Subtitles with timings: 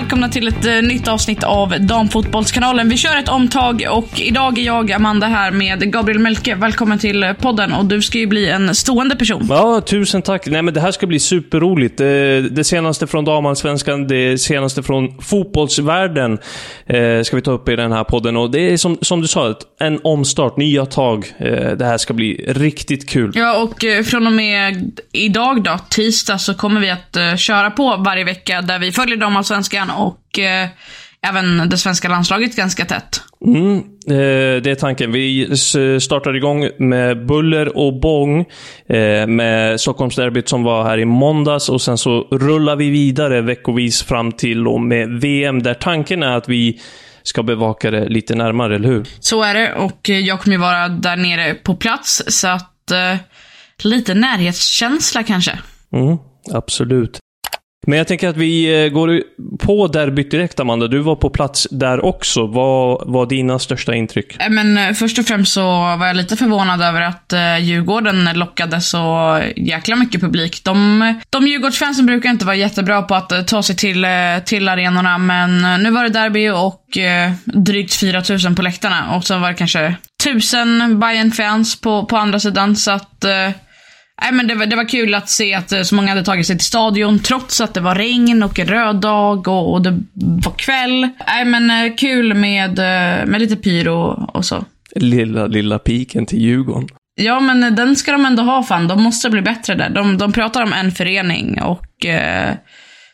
[0.00, 2.88] Välkomna till ett eh, nytt avsnitt av Damfotbollskanalen.
[2.88, 6.54] Vi kör ett omtag och idag är jag, Amanda, här med Gabriel Melke.
[6.54, 9.46] Välkommen till eh, podden och du ska ju bli en stående person.
[9.50, 10.46] Ja, tusen tack.
[10.46, 11.98] Nej, men det här ska bli superroligt.
[11.98, 16.38] Det, det senaste från damallsvenskan, det senaste från fotbollsvärlden
[16.86, 18.36] eh, ska vi ta upp i den här podden.
[18.36, 21.32] Och det är som, som du sa, en omstart, nya tag.
[21.38, 23.32] Eh, det här ska bli riktigt kul.
[23.34, 27.70] Ja, och eh, från och med idag då, tisdag, så kommer vi att eh, köra
[27.70, 30.68] på varje vecka där vi följer damallsvenskan och eh,
[31.26, 33.22] även det svenska landslaget ganska tätt.
[33.46, 35.12] Mm, eh, det är tanken.
[35.12, 35.56] Vi
[36.00, 38.40] startar igång med buller och bång
[38.88, 44.02] eh, med Stockholmsderbyt som var här i måndags och sen så rullar vi vidare veckovis
[44.02, 46.80] fram till och med VM där tanken är att vi
[47.22, 49.06] ska bevaka det lite närmare, eller hur?
[49.20, 53.16] Så är det och jag kommer ju vara där nere på plats så att eh,
[53.84, 55.58] lite närhetskänsla kanske.
[55.92, 56.18] Mm,
[56.52, 57.18] absolut.
[57.90, 59.22] Men jag tänker att vi eh, går
[59.58, 60.88] på derbyt direkt, Amanda.
[60.88, 62.46] Du var på plats där också.
[62.46, 64.36] Vad var dina största intryck?
[64.40, 68.80] Eh, men eh, först och främst så var jag lite förvånad över att Djurgården lockade
[68.80, 70.64] så jäkla mycket publik.
[70.64, 74.06] De, de Djurgårdsfansen brukar inte vara jättebra på att ta sig till,
[74.44, 76.84] till arenorna, men nu var det derby och
[77.44, 79.16] drygt 4000 på läktarna.
[79.16, 83.24] Och så var det kanske 1000 bayern fans på, på andra sidan, så att
[84.20, 86.46] Nej, men det, var, det var kul att se att eh, så många hade tagit
[86.46, 90.02] sig till stadion trots att det var regn och en röd dag och, och det
[90.14, 91.08] var kväll.
[91.26, 94.64] Nej, men eh, kul med, eh, med lite pyro och så.
[94.94, 96.88] Lilla, lilla piken till Djurgården.
[97.14, 98.88] Ja, men den ska de ändå ha fan.
[98.88, 99.90] De måste bli bättre där.
[99.90, 102.54] De, de pratar om en förening och eh,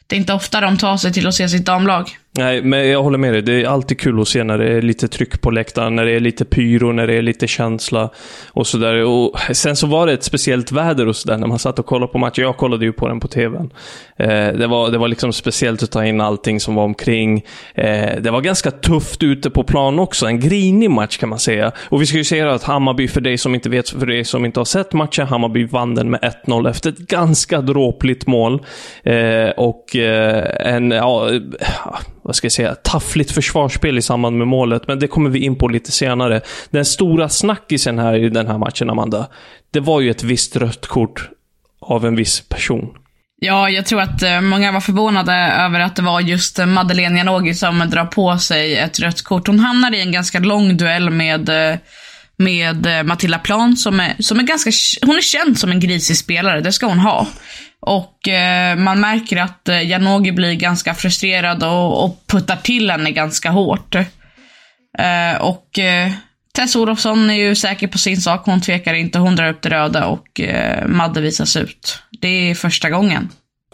[0.07, 2.11] det är inte ofta de tar sig till att se sitt damlag.
[2.39, 3.43] Nej, men jag håller med dig.
[3.43, 6.13] Det är alltid kul att se när det är lite tryck på läktaren, när det
[6.13, 8.11] är lite pyro, när det är lite känsla
[8.49, 9.05] och sådär.
[9.05, 12.13] Och sen så var det ett speciellt väder och sådär när man satt och kollade
[12.13, 12.45] på matchen.
[12.45, 13.71] Jag kollade ju på den på tvn.
[14.19, 17.45] Eh, det, var, det var liksom speciellt att ta in allting som var omkring.
[17.75, 20.27] Eh, det var ganska tufft ute på plan också.
[20.27, 21.73] En grinig match kan man säga.
[21.89, 24.45] Och vi ska ju säga att Hammarby, för dig som inte vet, för dig som
[24.45, 28.63] inte har sett matchen, Hammarby vann den med 1-0 efter ett ganska dråpligt mål.
[29.03, 31.41] Eh, och eh, en, ja, eh,
[32.23, 35.57] vad ska jag säga, taffligt försvarsspel i samband med målet, men det kommer vi in
[35.57, 36.41] på lite senare.
[36.71, 39.27] Den stora snackisen här i den här matchen, Amanda,
[39.71, 41.31] det var ju ett visst rött kort
[41.81, 42.89] av en viss person.
[43.39, 47.19] Ja, jag tror att eh, många var förvånade över att det var just eh, Madeleine
[47.19, 49.47] Janogy som drar på sig ett rött kort.
[49.47, 51.79] Hon hamnar i en ganska lång duell med, eh,
[52.37, 54.71] med Matilda Plan som är, som är ganska,
[55.07, 57.27] hon är känd som en grisig spelare, det ska hon ha.
[57.81, 63.51] Och eh, man märker att Janogy blir ganska frustrerad och, och puttar till henne ganska
[63.51, 63.95] hårt.
[64.99, 66.11] Eh, och eh,
[66.57, 69.69] Tess Olofsson är ju säker på sin sak, hon tvekar inte, hon drar upp det
[69.69, 71.99] röda och eh, Madde visas ut.
[72.21, 73.29] Det är första gången,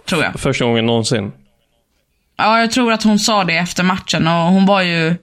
[0.08, 0.40] tror jag.
[0.40, 1.32] Första gången någonsin.
[2.38, 5.16] Ja, jag tror att hon sa det efter matchen och hon var ju...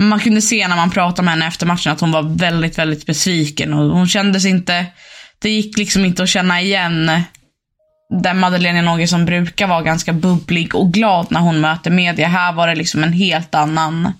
[0.00, 3.06] Man kunde se när man pratade med henne efter matchen att hon var väldigt, väldigt
[3.06, 4.86] besviken och hon kändes inte...
[5.38, 7.10] Det gick liksom inte att känna igen
[8.22, 12.28] den Madeleine Janogy som brukar vara ganska bubblig och glad när hon möter media.
[12.28, 14.12] Här var det liksom en helt annan...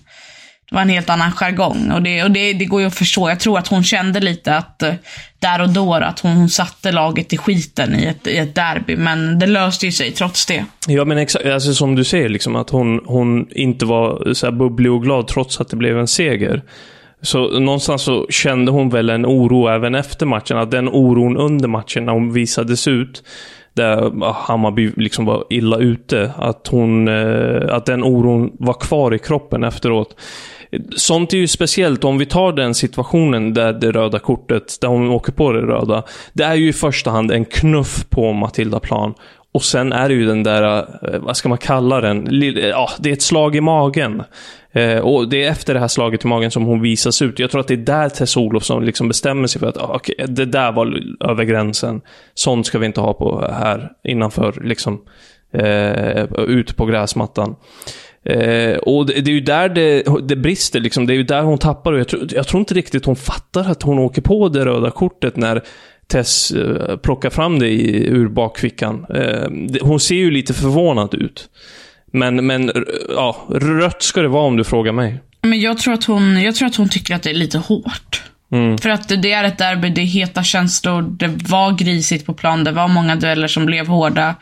[0.71, 3.29] Det var en helt annan jargong och, det, och det, det går ju att förstå.
[3.29, 4.93] Jag tror att hon kände lite att eh,
[5.39, 8.95] där och då att hon, hon satte laget i skiten i ett, i ett derby,
[8.95, 10.65] men det löste ju sig trots det.
[10.87, 11.45] Ja, men exakt.
[11.45, 15.27] Alltså som du säger, liksom, att hon, hon inte var så här bubblig och glad
[15.27, 16.61] trots att det blev en seger.
[17.21, 20.57] Så någonstans så kände hon väl en oro även efter matchen.
[20.57, 23.23] Att den oron under matchen, när hon visades ut,
[23.73, 26.31] där ah, Hammarby liksom var illa ute.
[26.37, 30.15] Att, hon, eh, att den oron var kvar i kroppen efteråt.
[30.95, 32.03] Sånt är ju speciellt.
[32.03, 36.03] Om vi tar den situationen där det röda kortet, där hon åker på det röda.
[36.33, 39.13] Det är ju i första hand en knuff på Matilda Plan.
[39.53, 42.43] Och sen är det ju den där, eh, vad ska man kalla den?
[42.43, 44.23] Eh, ja, det är ett slag i magen.
[44.71, 47.39] Eh, och det är efter det här slaget i magen som hon visas ut.
[47.39, 50.25] Jag tror att det är där Tess Olofsson liksom bestämmer sig för att ah, okay,
[50.25, 52.01] det där var över gränsen.
[52.33, 55.01] Sånt ska vi inte ha på här innanför, liksom,
[55.53, 57.55] eh, ute på gräsmattan.
[58.25, 61.07] Eh, och det, det, är ju där det, det brister, liksom.
[61.07, 61.93] det är ju där hon tappar.
[61.93, 64.91] Och jag, tror, jag tror inte riktigt hon fattar att hon åker på det röda
[64.91, 65.61] kortet när
[66.07, 69.05] Tess eh, plockar fram det i, ur bakfickan.
[69.15, 71.49] Eh, hon ser ju lite förvånad ut.
[72.13, 72.71] Men, men
[73.09, 75.19] ja, rött ska det vara om du frågar mig.
[75.41, 78.23] Men jag tror att hon, jag tror att hon tycker att det är lite hårt.
[78.51, 78.77] Mm.
[78.77, 82.63] För att det är ett derby, det är heta känslor, det var grisigt på plan,
[82.63, 84.35] det var många dueller som blev hårda.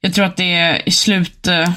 [0.00, 1.46] Jag tror att det är i slut...
[1.46, 1.70] Eh,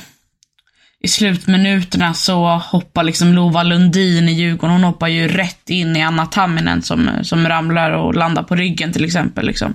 [1.05, 6.01] I slutminuterna så hoppar liksom Lova Lundin i Djurgården, hon hoppar ju rätt in i
[6.01, 9.45] Anna Tamminen som, som ramlar och landar på ryggen till exempel.
[9.45, 9.73] Liksom.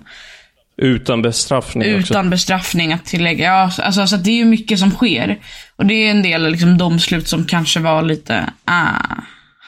[0.77, 2.31] Utan bestraffning Utan också.
[2.31, 3.45] bestraffning att tillägga.
[3.45, 5.39] Ja, alltså, alltså, det är ju mycket som sker.
[5.77, 9.15] Och det är en del liksom, domslut som kanske var lite, ah,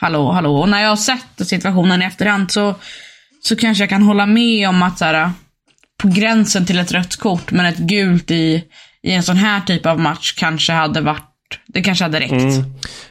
[0.00, 0.56] hallå, hallå.
[0.56, 2.74] Och när jag har sett situationen i efterhand så,
[3.40, 5.30] så kanske jag kan hålla med om att så här,
[6.02, 8.64] på gränsen till ett rött kort, men ett gult i,
[9.02, 11.31] i en sån här typ av match kanske hade varit
[11.66, 12.32] det kanske hade räckt.
[12.32, 12.64] Mm.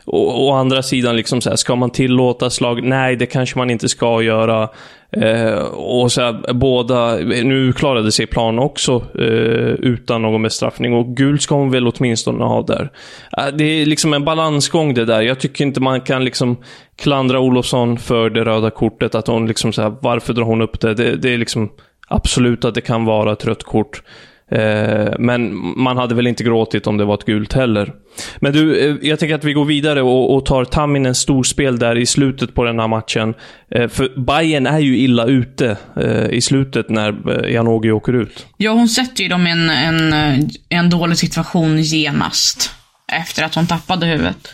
[0.06, 2.84] Och, å andra sidan, liksom så här, ska man tillåta slag?
[2.84, 4.70] Nej, det kanske man inte ska göra.
[5.12, 11.18] Eh, och så här, båda, nu klarade sig plan också eh, utan någon bestraffning och
[11.18, 12.92] gult ska hon väl åtminstone ha där.
[13.38, 15.22] Eh, det är liksom en balansgång det där.
[15.22, 16.58] Jag tycker inte man kan liksom
[16.96, 19.16] klandra Olofsson för det röda kortet.
[19.16, 20.94] Att hon liksom så här, varför drar hon upp det?
[20.94, 21.70] Det, det är liksom
[22.08, 24.04] absolut att det kan vara ett rött kort.
[24.52, 27.94] Eh, men man hade väl inte gråtit om det var ett gult heller.
[28.40, 31.98] Men du, eh, jag tänker att vi går vidare och, och tar Tamminens storspel där
[31.98, 33.34] i slutet på den här matchen.
[33.76, 38.46] Eh, för Bayern är ju illa ute eh, i slutet när eh, Janogy åker ut.
[38.58, 42.72] Ja, hon sätter ju dem i en, en, eh, en dålig situation genast.
[43.12, 44.48] Efter att hon tappade huvudet.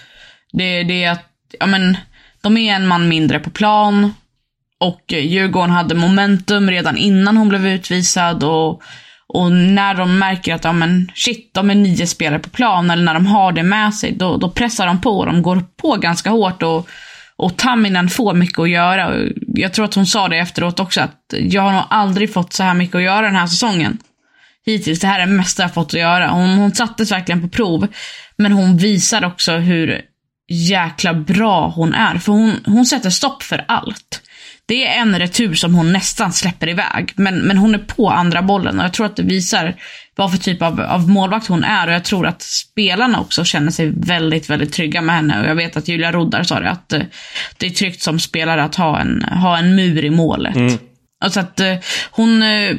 [0.53, 1.25] Det, det är att,
[1.59, 1.97] ja men,
[2.41, 4.13] de är en man mindre på plan.
[4.79, 8.81] Och Djurgården hade momentum redan innan hon blev utvisad och
[9.29, 13.03] och när de märker att, ja men shit, de är nio spelare på plan, eller
[13.03, 15.25] när de har det med sig, då, då pressar de på.
[15.25, 16.89] De går på ganska hårt och,
[17.35, 19.13] och Tamminen får mycket att göra.
[19.47, 22.63] Jag tror att hon sa det efteråt också, att jag har nog aldrig fått så
[22.63, 23.97] här mycket att göra den här säsongen.
[24.65, 26.27] Hittills, det här är det mesta jag fått att göra.
[26.29, 27.87] Hon, hon sattes verkligen på prov.
[28.37, 30.01] Men hon visar också hur
[30.49, 32.17] jäkla bra hon är.
[32.17, 34.21] För hon, hon sätter stopp för allt.
[34.67, 37.13] Det är en retur som hon nästan släpper iväg.
[37.15, 39.75] Men, men hon är på andra bollen och jag tror att det visar
[40.15, 41.87] vad för typ av, av målvakt hon är.
[41.87, 45.41] Och jag tror att spelarna också känner sig väldigt, väldigt trygga med henne.
[45.41, 47.01] Och jag vet att Julia Roddar sa det, att uh,
[47.57, 50.55] det är tryggt som spelare att ha en, ha en mur i målet.
[50.55, 50.77] Mm.
[51.23, 51.75] Alltså att uh,
[52.11, 52.75] hon uh,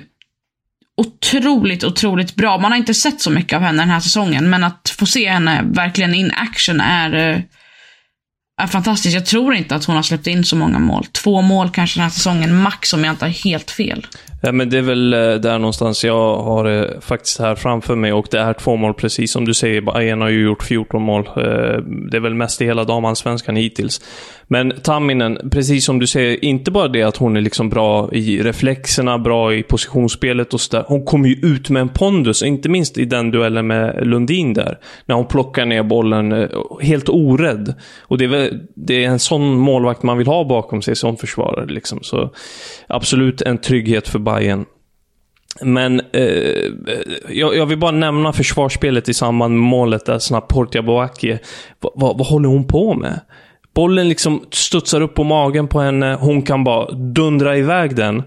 [0.96, 2.58] otroligt, otroligt bra.
[2.58, 5.30] Man har inte sett så mycket av henne den här säsongen, men att få se
[5.30, 7.42] henne verkligen in action är
[8.58, 9.14] är fantastiskt.
[9.14, 11.04] Jag tror inte att hon har släppt in så många mål.
[11.04, 14.06] Två mål kanske den här säsongen, max om jag inte har helt fel.
[14.42, 18.12] Ja, men det är väl eh, där någonstans jag har det faktiskt här framför mig
[18.12, 19.80] och det är två mål precis som du säger.
[19.80, 21.26] Bayern har ju gjort 14 mål.
[21.26, 21.32] Eh,
[22.10, 24.00] det är väl mest i hela damallsvenskan hittills.
[24.50, 28.42] Men Tamminen, precis som du säger, inte bara det att hon är liksom bra i
[28.42, 30.84] reflexerna, bra i positionsspelet och sådär.
[30.88, 34.78] Hon kommer ju ut med en pondus, inte minst i den duellen med Lundin där.
[35.06, 36.48] När hon plockar ner bollen eh,
[36.80, 37.74] helt orädd.
[38.00, 41.16] Och det är, väl, det är en sån målvakt man vill ha bakom sig som
[41.16, 41.66] försvarare.
[41.66, 41.98] Liksom.
[42.02, 42.30] Så
[42.86, 44.64] absolut en trygghet för Bayern.
[45.60, 46.72] Men eh,
[47.28, 51.38] jag, jag, vill bara nämna försvarsspelet i samband med målet där snabbt Portia Boakie.
[51.80, 53.20] Va, va, vad håller hon på med?
[53.78, 56.10] Bollen liksom studsar upp på magen på henne.
[56.10, 58.22] Eh, hon kan bara dundra iväg den.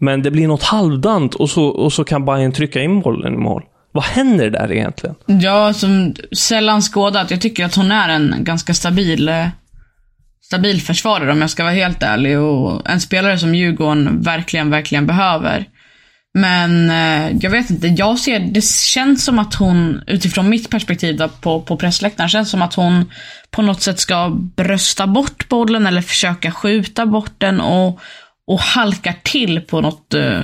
[0.00, 3.36] Men det blir något halvdant och så, och så kan Bayern trycka in bollen i
[3.36, 3.62] mål.
[3.92, 5.16] Vad händer där egentligen?
[5.26, 7.30] Ja, som sällan skådat.
[7.30, 9.46] Jag tycker att hon är en ganska stabil, eh,
[10.42, 12.38] stabil försvarare om jag ska vara helt ärlig.
[12.38, 15.64] Och en spelare som Djurgården verkligen, verkligen behöver.
[16.34, 21.16] Men eh, jag vet inte, jag ser, det känns som att hon, utifrån mitt perspektiv
[21.16, 23.10] då, på, på pressläktaren, känns som att hon
[23.50, 28.00] på något sätt ska brösta bort bollen eller försöka skjuta bort den och,
[28.46, 30.40] och halkar till på något eh,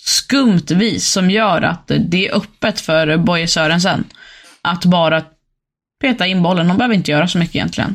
[0.00, 4.04] skumt vis som gör att det är öppet för Boje Sörensen
[4.62, 5.22] att bara
[6.00, 6.68] peta in bollen.
[6.68, 7.94] Hon behöver inte göra så mycket egentligen.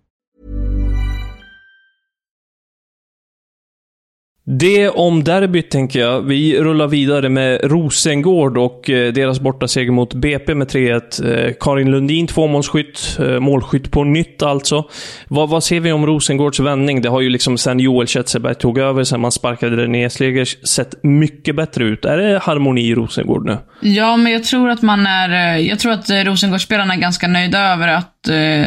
[4.43, 6.21] Det om derbyt tänker jag.
[6.21, 11.47] Vi rullar vidare med Rosengård och eh, deras bortaseger mot BP med 3-1.
[11.47, 14.83] Eh, Karin Lundin tvåmålsskytt, eh, målskytt på nytt alltså.
[15.27, 17.01] Vad, vad ser vi om Rosengårds vändning?
[17.01, 21.03] Det har ju liksom sen Joel Kjetzeberg tog över, sen man sparkade René Slegers, sett
[21.03, 22.05] mycket bättre ut.
[22.05, 23.57] Är det harmoni i Rosengård nu?
[23.81, 25.57] Ja, men jag tror att man är...
[25.57, 28.23] Jag tror att Rosengårdsspelarna är ganska nöjda över att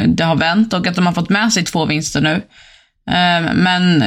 [0.06, 2.42] det har vänt och att de har fått med sig två vinster nu.
[3.54, 4.04] Men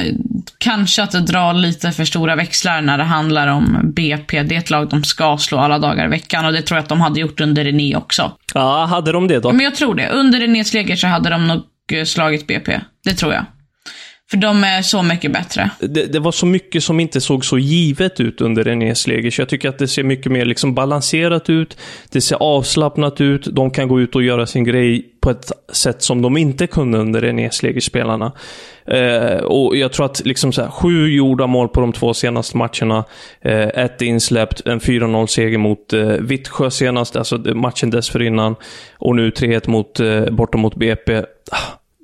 [0.58, 4.44] kanske att det drar lite för stora växlar när det handlar om BP.
[4.44, 6.84] Det är ett lag de ska slå alla dagar i veckan och det tror jag
[6.84, 8.32] att de hade gjort under René också.
[8.54, 9.52] Ja, hade de det då?
[9.52, 10.10] Men jag tror det.
[10.10, 12.80] Under Renés läger så hade de nog eh, slagit BP.
[13.04, 13.46] Det tror jag.
[14.30, 15.70] För de är så mycket bättre.
[15.80, 19.42] Det, det, var så mycket som inte såg så givet ut under Renés läger, så
[19.42, 21.78] jag tycker att det ser mycket mer liksom balanserat ut.
[22.12, 23.48] Det ser avslappnat ut.
[23.56, 26.98] De kan gå ut och göra sin grej på ett sätt som de inte kunde
[26.98, 28.32] under Renés läger-spelarna.
[28.86, 32.58] Eh, och jag tror att liksom så här, sju gjorda mål på de två senaste
[32.58, 33.04] matcherna.
[33.42, 38.56] Eh, ett insläppt, en 4-0 seger mot eh, Vittsjö senast, alltså matchen dessförinnan.
[38.98, 41.18] Och nu 3-1 mot, eh, borta mot BP.
[41.52, 41.58] Ah,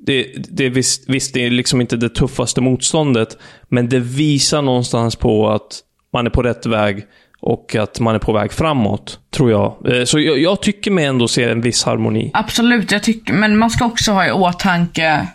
[0.05, 3.37] det, det, visst, visst, det är liksom inte det tuffaste motståndet,
[3.69, 5.79] men det visar någonstans på att
[6.13, 7.03] man är på rätt väg
[7.39, 9.93] och att man är på väg framåt, tror jag.
[9.93, 12.31] Eh, så jag, jag tycker mig ändå se en viss harmoni.
[12.33, 15.27] Absolut, jag tycker, men man ska också ha i åtanke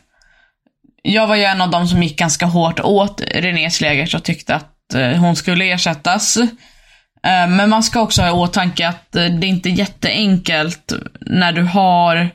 [1.02, 4.54] jag var ju en av dem som gick ganska hårt åt Renés Slegers och tyckte
[4.54, 6.36] att eh, hon skulle ersättas.
[6.36, 11.62] Eh, men man ska också ha i åtanke att det är inte jätteenkelt när du
[11.62, 12.30] har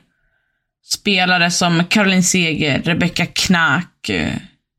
[0.84, 4.32] spelare som Caroline Seger, Rebecca Knack, eh,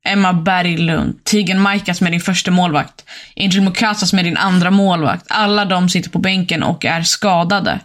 [0.07, 1.57] Emma Berglund, Tigen
[1.95, 5.25] som med din första målvakt, Angel Mukasas med din andra målvakt.
[5.29, 7.79] Alla de sitter på bänken och är skadade.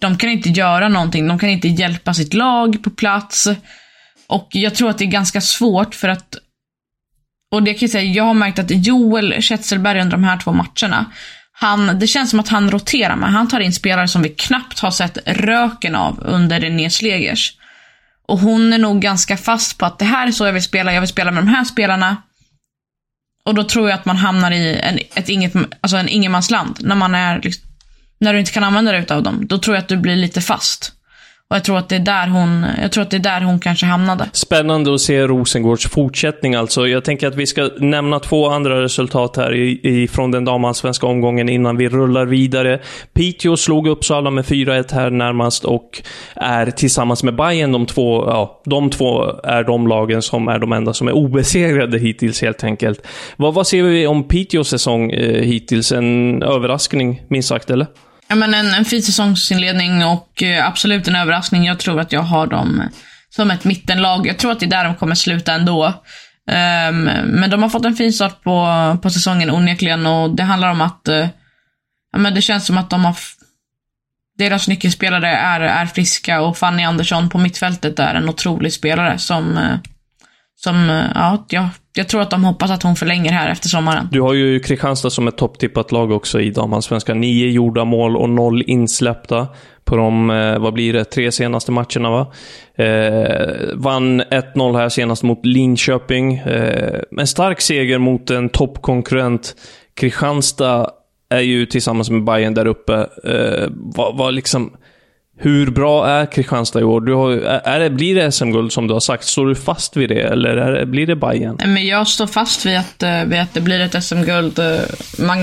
[0.00, 3.48] De kan inte göra någonting, de kan inte hjälpa sitt lag på plats.
[4.26, 6.36] Och jag tror att det är ganska svårt för att
[7.54, 10.52] och det kan jag säga, jag har märkt att Joel Kjetselberg under de här två
[10.52, 11.12] matcherna,
[11.58, 13.32] han, det känns som att han roterar med.
[13.32, 17.52] Han tar in spelare som vi knappt har sett röken av under René Slegers.
[18.28, 20.94] Och hon är nog ganska fast på att det här är så jag vill spela,
[20.94, 22.16] jag vill spela med de här spelarna.
[23.44, 26.78] Och då tror jag att man hamnar i en, ett inget, alltså en ingenmansland.
[26.80, 27.64] När man är, liksom,
[28.18, 29.46] när du inte kan använda dig av dem.
[29.46, 30.92] Då tror jag att du blir lite fast.
[31.50, 33.60] Och jag tror att det är där hon, jag tror att det är där hon
[33.60, 34.28] kanske hamnade.
[34.32, 36.86] Spännande att se Rosengårds fortsättning alltså.
[36.86, 41.06] Jag tänker att vi ska nämna två andra resultat här i, i, från den damallsvenska
[41.06, 42.80] omgången innan vi rullar vidare.
[43.12, 46.02] Piteå slog Uppsala med 4-1 här närmast och
[46.34, 50.72] är tillsammans med Bayern de två, ja, de två är de lagen som är de
[50.72, 53.06] enda som är obesegrade hittills helt enkelt.
[53.36, 55.92] Vad, vad ser vi om Piteås säsong eh, hittills?
[55.92, 57.86] En överraskning, minst sagt, eller?
[58.28, 61.64] Ja, men en, en fin säsongsinledning och eh, absolut en överraskning.
[61.64, 62.86] Jag tror att jag har dem eh,
[63.30, 64.26] som ett mittenlag.
[64.26, 65.86] Jag tror att det är där de kommer sluta ändå.
[66.48, 70.70] Um, men de har fått en fin start på, på säsongen onekligen och det handlar
[70.70, 71.26] om att uh,
[72.12, 73.16] ja, men det känns som att de har
[74.38, 79.58] deras nyckelspelare är, är friska och Fanny Andersson på mittfältet är en otrolig spelare som,
[79.58, 79.76] uh,
[80.56, 84.08] som uh, ja, jag jag tror att de hoppas att hon förlänger här efter sommaren.
[84.12, 87.20] Du har ju Kristianstad som ett topptippat lag också i damallsvenskan.
[87.20, 89.48] Nio gjorda mål och noll insläppta
[89.84, 92.32] på de, eh, vad blir det, tre senaste matcherna va?
[92.84, 96.34] Eh, vann 1-0 här senast mot Linköping.
[96.34, 99.54] Eh, en stark seger mot en toppkonkurrent.
[99.94, 100.90] Kristianstad
[101.28, 102.94] är ju tillsammans med Bayern där uppe.
[103.24, 104.76] Eh, vad, vad liksom
[105.38, 107.00] hur bra är Kristianstad i år?
[107.00, 107.30] Du har,
[107.64, 109.24] är det, blir det SM-guld som du har sagt?
[109.24, 111.58] Står du fast vid det eller är det, blir det Bayern?
[111.64, 114.58] Men jag står fast vid att, eh, vid att det blir ett SM-guld.
[114.58, 114.80] Eh,
[115.18, 115.38] man,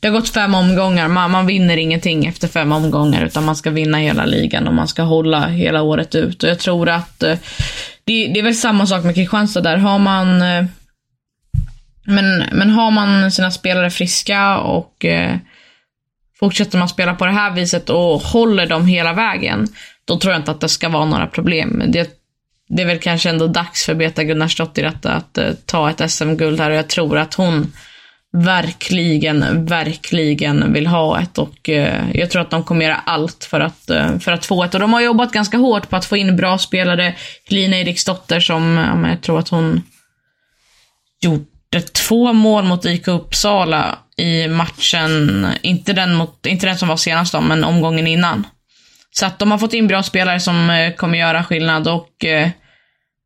[0.00, 1.08] det har gått fem omgångar.
[1.08, 4.88] Man, man vinner ingenting efter fem omgångar utan man ska vinna hela ligan och man
[4.88, 6.42] ska hålla hela året ut.
[6.42, 7.36] Och jag tror att eh,
[8.04, 9.76] det, det är väl samma sak med Kristianstad där.
[9.76, 10.38] Har man
[12.04, 15.36] Men, men har man sina spelare friska och eh,
[16.40, 19.68] fortsätter man spela på det här viset och håller dem hela vägen,
[20.04, 21.82] då tror jag inte att det ska vara några problem.
[21.86, 22.10] Det,
[22.68, 26.60] det är väl kanske ändå dags för Beta Gunnarsdottir att, att, att ta ett SM-guld
[26.60, 27.72] här och jag tror att hon
[28.32, 33.60] verkligen, verkligen vill ha ett och eh, jag tror att de kommer göra allt för
[33.60, 34.74] att, eh, för att få ett.
[34.74, 37.14] Och de har jobbat ganska hårt på att få in bra spelare.
[37.48, 39.82] Lina Eriksdotter som, ja, jag tror att hon
[41.20, 41.44] gjorde
[41.92, 47.32] två mål mot IK Uppsala i matchen, inte den, mot, inte den som var senast
[47.32, 48.46] då, men omgången innan.
[49.10, 52.50] Så att de har fått in bra spelare som eh, kommer göra skillnad och eh,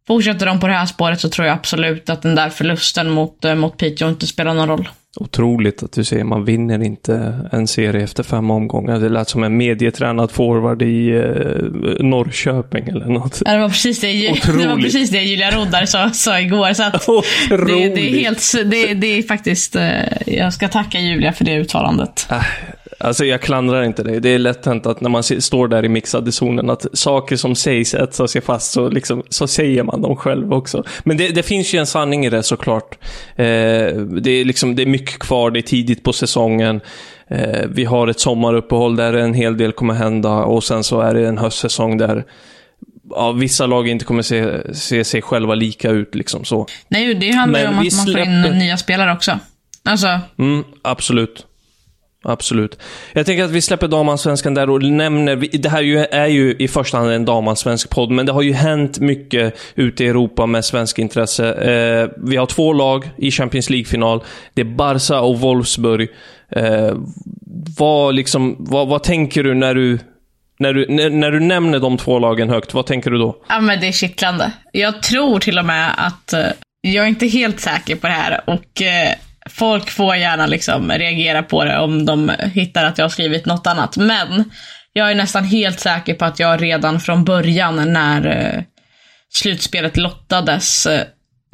[0.06, 3.44] Fortsätter de på det här spåret så tror jag absolut att den där förlusten mot,
[3.44, 4.88] eh, mot Piteå inte spelar någon roll.
[5.16, 9.00] Otroligt att du säger man vinner inte en serie efter fem omgångar.
[9.00, 13.42] Det lät som en medietränad forward i eh, Norrköping eller något.
[13.44, 14.08] Ja, det, var precis det,
[14.58, 16.72] det var precis det Julia Roddar sa, sa igår.
[16.72, 16.82] Så
[17.56, 19.92] det, det, är helt, det, det är faktiskt, eh,
[20.26, 22.26] jag ska tacka Julia för det uttalandet.
[22.30, 22.42] Äh,
[23.04, 24.20] Alltså jag klandrar inte dig.
[24.20, 27.54] Det är lätt hänt att när man står där i mixade zonen att saker som
[27.54, 30.84] sägs etsar sig fast så, liksom, så säger man dem själv också.
[31.04, 32.98] Men det, det finns ju en sanning i det såklart.
[33.36, 33.44] Eh,
[33.96, 36.80] det, är liksom, det är mycket kvar, det är tidigt på säsongen.
[37.28, 41.14] Eh, vi har ett sommaruppehåll där en hel del kommer hända och sen så är
[41.14, 42.24] det en höstsäsong där
[43.10, 46.14] ja, vissa lag inte kommer se, se sig själva lika ut.
[46.14, 46.66] Liksom, så.
[46.88, 49.38] Nej, det handlar ju om att man får in nya spelare också.
[49.84, 50.20] Alltså.
[50.38, 51.46] Mm, absolut.
[52.24, 52.78] Absolut.
[53.12, 55.82] Jag tänker att vi släpper damansvenskan där och nämner, det här
[56.14, 60.04] är ju i första hand en damansvensk podd, men det har ju hänt mycket ute
[60.04, 61.52] i Europa med svensk intresse.
[61.52, 64.22] Eh, vi har två lag i Champions League-final.
[64.54, 66.08] Det är Barca och Wolfsburg.
[66.50, 66.94] Eh,
[67.78, 69.98] vad, liksom, vad, vad tänker du när du
[70.58, 73.36] när du, när, när, du nämner de två lagen högt, vad tänker du då?
[73.48, 74.52] Ja, men det är kittlande.
[74.72, 76.46] Jag tror till och med att, eh,
[76.80, 79.14] jag är inte helt säker på det här och eh,
[79.50, 83.66] folk får gärna liksom reagera på det om de hittar att jag har skrivit något
[83.66, 83.96] annat.
[83.96, 84.50] Men
[84.92, 88.62] jag är nästan helt säker på att jag redan från början när eh,
[89.32, 91.02] slutspelet lottades eh,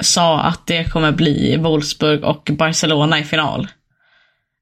[0.03, 3.67] sa att det kommer bli Wolfsburg och Barcelona i final.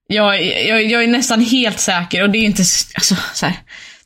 [0.07, 2.63] Jag, jag, jag är nästan helt säker och det är inte
[2.95, 3.55] alltså, så här,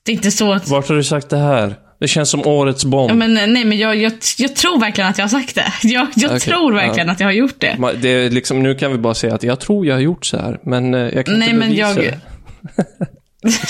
[0.03, 0.67] det är inte så att...
[0.67, 1.75] Vart har du sagt det här?
[1.99, 3.11] Det känns som årets bomb.
[3.11, 5.73] Ja, men, nej, men jag, jag, jag tror verkligen att jag har sagt det.
[5.87, 6.39] Jag, jag okay.
[6.39, 7.13] tror verkligen ja.
[7.13, 7.77] att jag har gjort det.
[8.01, 10.37] det är liksom, nu kan vi bara säga att jag tror jag har gjort så
[10.37, 12.13] här, men eh, jag kan nej, inte bevisa men jag...
[12.13, 12.19] det.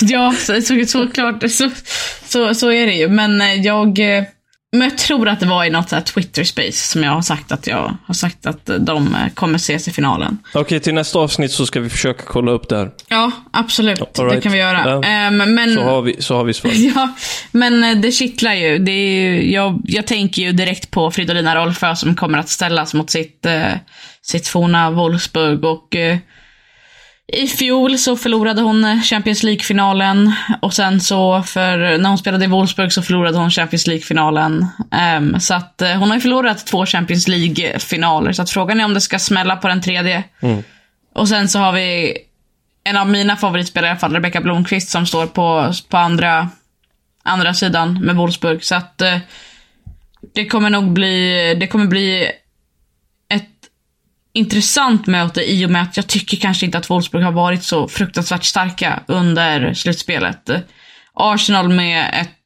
[0.00, 1.50] ja, så, så, såklart.
[1.50, 1.70] Så,
[2.24, 3.08] så, så är det ju.
[3.08, 3.98] Men eh, jag...
[4.74, 7.52] Eh, men jag tror att det var i något så Twitter-space som jag har sagt
[7.52, 10.38] att jag har sagt att de kommer ses i finalen.
[10.48, 12.90] Okej, okay, till nästa avsnitt så ska vi försöka kolla upp det här.
[13.08, 14.18] Ja, absolut.
[14.18, 14.34] Right.
[14.34, 14.96] Det kan vi göra.
[14.96, 16.72] Um, men, så har vi, så har vi svar.
[16.74, 17.14] ja,
[17.52, 18.78] men eh, det kittlar ju.
[18.78, 23.10] Det ju jag, jag tänker ju direkt på Fridolina Rolfö som kommer att ställas mot
[23.10, 23.76] sitt, uh,
[24.22, 25.96] sitt forna Wolfsburg och
[27.32, 30.32] i fjol så förlorade hon Champions League-finalen
[30.62, 34.66] och sen så för när hon spelade i Wolfsburg så förlorade hon Champions League-finalen.
[35.18, 38.84] Um, så att uh, hon har ju förlorat två Champions League-finaler så att frågan är
[38.84, 40.24] om det ska smälla på den tredje.
[40.40, 40.62] Mm.
[41.14, 42.18] Och sen så har vi
[42.84, 46.48] en av mina favoritspelare i alla fall, Rebecca Blomqvist som står på, på andra,
[47.22, 48.64] andra sidan med Wolfsburg.
[48.64, 49.18] Så att uh,
[50.34, 52.30] det kommer nog bli, det kommer bli
[54.34, 57.88] intressant möte i och med att jag tycker kanske inte att Wolfsburg har varit så
[57.88, 60.50] fruktansvärt starka under slutspelet.
[61.14, 62.38] Arsenal med ett,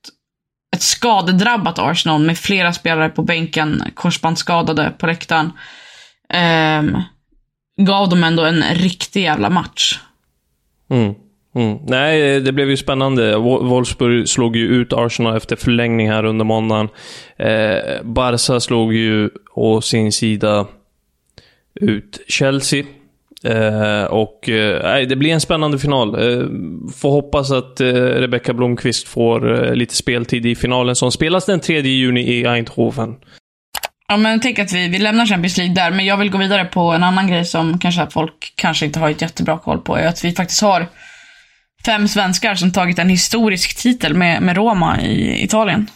[0.76, 5.52] ett skadedrabbat Arsenal med flera spelare på bänken, korsbandsskadade på läktaren.
[6.80, 7.02] Um,
[7.86, 9.98] gav dem ändå en riktig jävla match.
[10.90, 11.14] Mm.
[11.54, 11.78] Mm.
[11.86, 13.36] Nej, det blev ju spännande.
[13.36, 16.88] Wolfsburg slog ju ut Arsenal efter förlängning här under måndagen.
[17.36, 20.66] Eh, Barca slog ju å sin sida
[21.80, 22.84] ut Chelsea.
[23.44, 26.14] Eh, och eh, det blir en spännande final.
[26.14, 26.46] Eh,
[26.96, 31.60] får hoppas att eh, Rebecka Blomqvist får eh, lite speltid i finalen som spelas den
[31.60, 33.14] 3 juni i Eindhoven.
[34.08, 36.64] Ja, men tänk att vi, vi lämnar Champions League där, men jag vill gå vidare
[36.64, 39.96] på en annan grej som kanske folk kanske inte har ett jättebra koll på.
[39.96, 40.86] Är att vi faktiskt har
[41.86, 45.86] fem svenskar som tagit en historisk titel med, med Roma i Italien.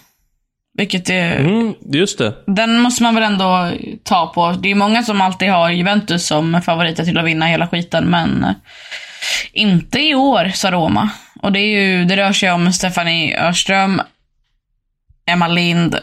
[0.74, 1.36] Vilket är...
[1.36, 2.34] Mm, just det.
[2.46, 3.70] Den måste man väl ändå
[4.02, 4.52] ta på.
[4.52, 8.44] Det är många som alltid har Juventus som favoriter till att vinna hela skiten, men
[8.44, 8.54] eh,
[9.52, 11.10] inte i år, sa Roma.
[11.42, 14.02] Och det, är ju, det rör sig om Stefanie Örström,
[15.26, 15.98] Emma Lind,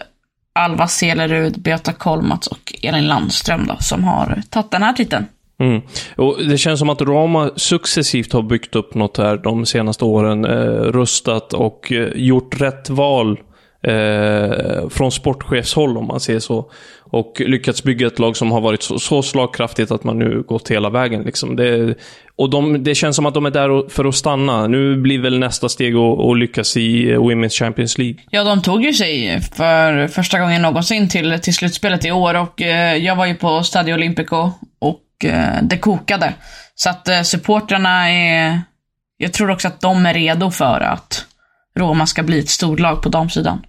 [0.54, 5.26] Alva Selerud, Beata Kolmats och Elin Landström då, som har tagit den här titeln.
[5.60, 5.82] Mm.
[6.16, 10.46] Och det känns som att Roma successivt har byggt upp något här de senaste åren.
[10.46, 13.40] Eh, rustat och eh, gjort rätt val
[13.84, 16.72] Eh, från sportchefshåll om man säger så.
[17.00, 20.72] Och lyckats bygga ett lag som har varit så, så slagkraftigt att man nu gått
[20.72, 21.24] hela vägen.
[21.24, 21.56] Liksom.
[21.56, 21.96] Det,
[22.36, 24.68] och de, det känns som att de är där för att stanna.
[24.68, 28.18] Nu blir väl nästa steg att, att lyckas i eh, Women's Champions League.
[28.30, 32.62] Ja, de tog ju sig för första gången någonsin till, till slutspelet i år och
[32.62, 36.34] eh, jag var ju på Stadio Olimpico och eh, det kokade.
[36.76, 38.62] Så att eh, supportrarna är...
[39.18, 41.26] Jag tror också att de är redo för att
[41.80, 43.62] Roma ska bli ett storlag på damsidan.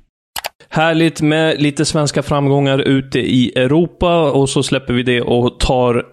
[0.68, 6.05] Härligt med lite svenska framgångar ute i Europa och så släpper vi det och tar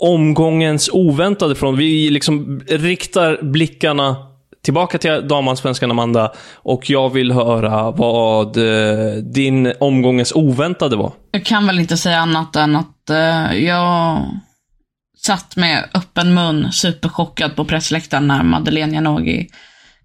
[0.00, 1.76] omgångens oväntade från.
[1.76, 4.16] Vi liksom riktar blickarna
[4.64, 11.12] tillbaka till damallsvenskan Amanda och jag vill höra vad eh, din omgångens oväntade var.
[11.30, 14.22] Jag kan väl inte säga annat än att uh, jag
[15.16, 19.46] satt med öppen mun, superchockad på pressläktaren när Madeleine Janogy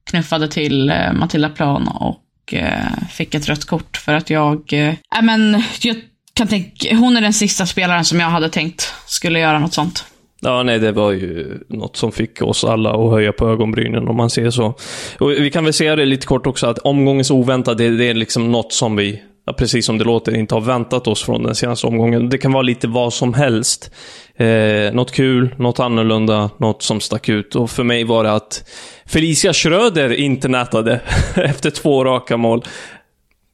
[0.10, 4.90] knuffade till eh, Matilda Plan och eh, fick ett rött kort för att jag, eh,
[4.90, 5.96] äh, men jag
[6.34, 10.06] kan tänka, hon är den sista spelaren som jag hade tänkt skulle göra något sånt.
[10.40, 14.18] Ja, nej, det var ju något som fick oss alla att höja på ögonbrynen om
[14.18, 14.74] man ser så.
[15.20, 18.52] Och vi kan väl säga det lite kort också att omgångens oväntade, det är liksom
[18.52, 21.88] något som vi, ja, precis som det låter, inte har väntat oss från den senaste
[21.88, 22.30] omgången.
[22.30, 23.92] Det kan vara lite vad som helst.
[24.36, 27.56] Eh, något kul, något annorlunda, något som stack ut.
[27.56, 28.70] Och för mig var det att
[29.06, 31.00] Felicia Schröder inte nätade
[31.36, 32.64] efter två raka mål.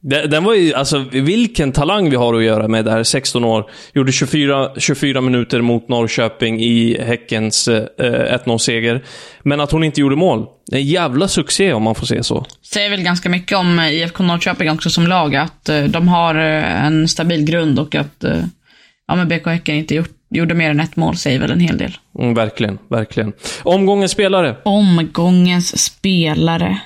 [0.06, 3.70] Den var ju, alltså vilken talang vi har att göra med där, 16 år.
[3.94, 9.04] Gjorde 24, 24 minuter mot Norrköping i Häckens eh, 1-0-seger.
[9.42, 10.46] Men att hon inte gjorde mål.
[10.72, 12.46] En jävla succé om man får säga så.
[12.62, 16.34] Säger väl ganska mycket om eh, IFK Norrköping också som lag, att eh, de har
[16.34, 18.44] eh, en stabil grund och att eh,
[19.08, 21.78] ja, men BK Häcken inte gjort, gjorde mer än ett mål säger väl en hel
[21.78, 21.96] del.
[22.18, 23.32] Mm, verkligen, verkligen.
[23.62, 24.56] Omgångens spelare?
[24.64, 26.80] Omgångens spelare.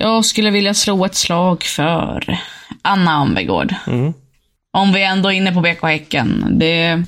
[0.00, 2.38] Jag skulle vilja slå ett slag för
[2.82, 3.74] Anna Anvegård.
[3.86, 4.12] Mm.
[4.70, 6.58] Om vi ändå är inne på BK Häcken.
[6.58, 7.02] Det...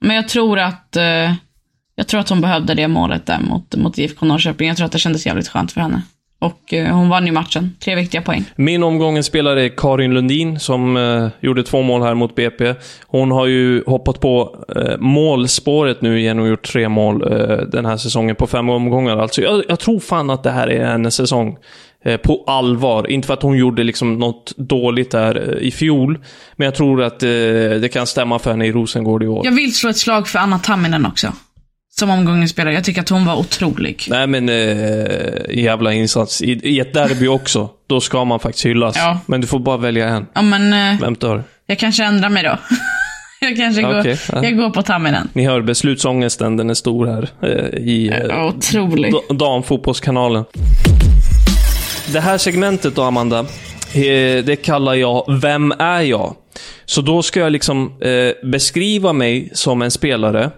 [0.00, 1.34] Men jag tror att eh,
[1.94, 4.68] jag tror att hon behövde det målet där mot, mot IFK Norrköping.
[4.68, 6.02] Jag tror att det kändes jävligt skönt för henne.
[6.38, 7.76] Och eh, hon vann ju matchen.
[7.84, 8.44] Tre viktiga poäng.
[8.56, 12.74] Min omgångens spelare är Karin Lundin som eh, gjorde två mål här mot BP.
[13.06, 17.86] Hon har ju hoppat på eh, målspåret nu genom att gjort tre mål eh, den
[17.86, 19.16] här säsongen på fem omgångar.
[19.16, 21.58] Alltså, jag, jag tror fan att det här är hennes säsong.
[22.04, 23.10] Eh, på allvar.
[23.10, 26.18] Inte för att hon gjorde liksom något dåligt där eh, i fjol.
[26.56, 29.44] Men jag tror att eh, det kan stämma för henne i Rosengård i år.
[29.44, 31.32] Jag vill slå ett slag för Anna Tamminen också
[31.98, 32.74] som omgångens spelare.
[32.74, 34.06] Jag tycker att hon var otrolig.
[34.08, 36.42] Nej men, eh, jävla insats.
[36.42, 37.70] I, I, ett derby också.
[37.86, 38.96] Då ska man faktiskt hyllas.
[38.96, 39.20] Ja.
[39.26, 40.26] Men du får bara välja en.
[40.34, 40.72] Ja men...
[40.72, 41.44] Eh, Vem tar?
[41.66, 42.58] Jag kanske ändrar mig då.
[43.40, 44.44] jag kanske går, okay, ja.
[44.44, 45.28] jag går på Tamminen.
[45.32, 47.28] Ni hör beslutsångesten, den är stor här.
[47.42, 49.14] Eh, I eh, Otrolig.
[49.30, 50.44] damfotbollskanalen.
[52.12, 53.38] Det här segmentet då, Amanda.
[53.92, 56.34] Eh, det kallar jag Vem är jag?
[56.84, 60.50] Så då ska jag liksom eh, beskriva mig som en spelare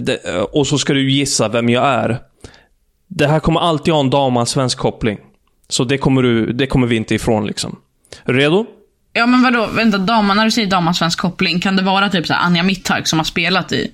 [0.00, 2.18] det, eh, och så ska du gissa vem jag är.
[3.08, 5.18] Det här kommer alltid ha en damallsvensk koppling.
[5.68, 7.78] Så det kommer, du, det kommer vi inte ifrån liksom.
[8.24, 8.66] Redo?
[9.12, 12.34] Ja men vadå, vänta, dama, när du säger damallsvensk koppling, kan det vara typ så
[12.34, 13.90] Anja Mittark som har spelat i,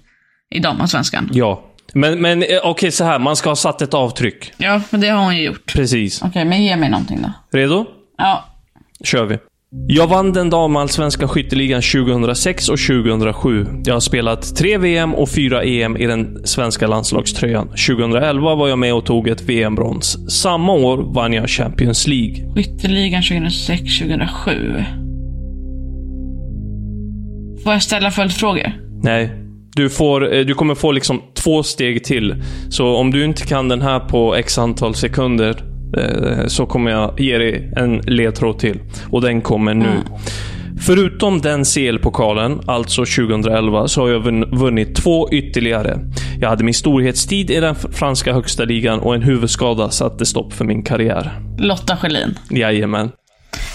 [0.50, 1.30] i damallsvenskan?
[1.32, 1.64] Ja.
[1.94, 4.52] Men, men eh, okej, okay, så här, man ska ha satt ett avtryck.
[4.56, 5.72] Ja, men det har hon ju gjort.
[5.72, 6.22] Precis.
[6.22, 7.58] Okej, okay, men ge mig någonting då.
[7.58, 7.86] Redo?
[8.18, 8.44] Ja.
[9.04, 9.38] kör vi.
[9.74, 13.66] Jag vann den damallsvenska skytteligan 2006 och 2007.
[13.84, 17.68] Jag har spelat tre VM och fyra EM i den svenska landslagströjan.
[17.68, 20.32] 2011 var jag med och tog ett VM-brons.
[20.40, 22.52] Samma år vann jag Champions League.
[22.54, 24.84] Skytteligan 2006-2007.
[27.64, 28.72] Får jag ställa följdfrågor?
[29.02, 29.30] Nej.
[29.76, 32.42] Du, får, eh, du kommer få liksom två steg till.
[32.70, 35.71] Så om du inte kan den här på x antal sekunder,
[36.46, 38.80] så kommer jag ge dig en ledtråd till.
[39.10, 39.86] Och den kommer nu.
[39.86, 40.02] Mm.
[40.80, 44.20] Förutom den CL-pokalen, alltså 2011, så har jag
[44.56, 45.98] vunnit två ytterligare.
[46.40, 50.64] Jag hade min storhetstid i den franska högsta ligan och en huvudskada satte stopp för
[50.64, 51.40] min karriär.
[51.58, 52.38] Lotta Schelin.
[52.50, 53.10] Jajamän.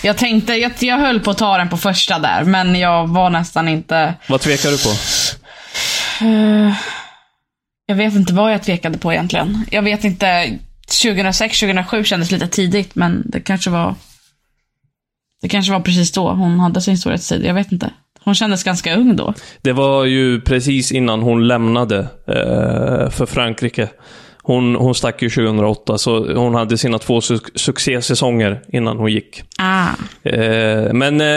[0.03, 3.29] Jag tänkte, jag, jag höll på att ta den på första där, men jag var
[3.29, 4.13] nästan inte...
[4.29, 4.89] Vad tvekar du på?
[6.25, 6.73] Uh,
[7.85, 9.65] jag vet inte vad jag tvekade på egentligen.
[9.71, 10.57] Jag vet inte.
[10.87, 13.95] 2006, 2007 kändes lite tidigt, men det kanske var
[15.41, 17.45] det kanske var precis då hon hade sin storhetstid.
[17.45, 17.89] Jag vet inte.
[18.23, 19.33] Hon kändes ganska ung då.
[19.61, 23.89] Det var ju precis innan hon lämnade eh, för Frankrike.
[24.41, 29.43] Hon, hon stack ju 2008, så hon hade sina två su succésäsonger innan hon gick.
[29.57, 29.87] Ah.
[30.23, 31.27] Eh, men eh,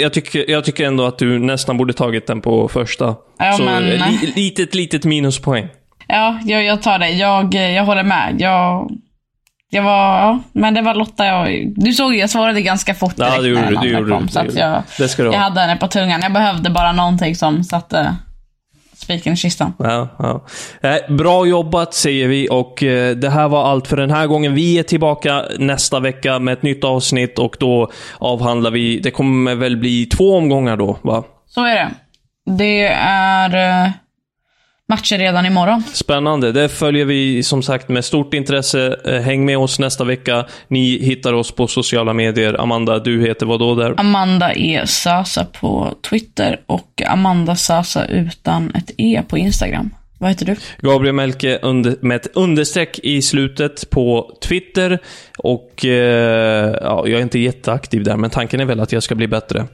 [0.00, 3.14] jag, tycker, jag tycker ändå att du nästan borde tagit den på första.
[3.38, 3.82] Ja, så men...
[3.82, 5.68] li, litet, litet minuspoäng.
[6.08, 7.10] Ja, jag, jag tar det.
[7.10, 8.34] Jag, jag håller med.
[8.38, 8.90] Jag,
[9.70, 11.72] Jag var, ja, men det var Lotta jag...
[11.76, 14.28] Du såg ju, jag svarade ganska fort Ja, direkt det gjorde när det gjorde kom.
[14.28, 14.82] Så att jag.
[14.98, 15.44] Det ska du jag ha.
[15.44, 16.20] hade henne på tungan.
[16.22, 18.16] Jag behövde bara någonting som satte
[18.96, 19.72] spiken i kistan.
[19.78, 20.44] Ja, ja.
[20.88, 24.54] Eh, Bra jobbat säger vi och eh, det här var allt för den här gången.
[24.54, 29.54] Vi är tillbaka nästa vecka med ett nytt avsnitt och då avhandlar vi, det kommer
[29.54, 31.24] väl bli två omgångar då, va?
[31.46, 31.90] Så är det.
[32.56, 33.90] Det är eh,
[34.88, 35.82] matcher redan imorgon.
[35.92, 36.52] Spännande.
[36.52, 38.96] Det följer vi som sagt med stort intresse.
[39.04, 40.46] Eh, Häng med oss nästa vecka.
[40.68, 42.60] Ni hittar oss på sociala medier.
[42.60, 43.94] Amanda, du heter vad då där?
[44.00, 44.82] Amanda E.
[44.86, 49.90] Sasa på Twitter och Amanda Sasa utan ett E på Instagram.
[50.18, 50.56] Vad heter du?
[50.78, 54.98] Gabriel Melke under, med ett understreck i slutet på Twitter.
[55.38, 59.14] Och eh, ja, jag är inte jätteaktiv där, men tanken är väl att jag ska
[59.14, 59.64] bli bättre.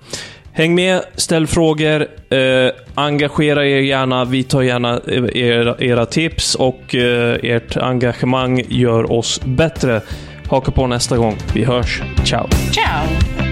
[0.53, 4.25] Häng med, ställ frågor, eh, engagera er gärna.
[4.25, 10.01] Vi tar gärna eh, era, era tips och eh, ert engagemang gör oss bättre.
[10.49, 11.37] Haka på nästa gång.
[11.55, 12.03] Vi hörs.
[12.25, 12.49] Ciao!
[12.73, 13.52] Ciao!